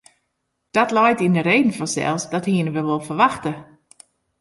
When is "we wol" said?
2.75-3.01